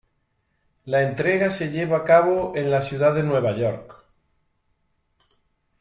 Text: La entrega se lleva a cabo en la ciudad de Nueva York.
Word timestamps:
La 0.85 1.03
entrega 1.03 1.51
se 1.51 1.69
lleva 1.69 1.97
a 1.97 2.03
cabo 2.03 2.53
en 2.55 2.71
la 2.71 2.81
ciudad 2.81 3.13
de 3.13 3.21
Nueva 3.21 3.55
York. 3.55 4.03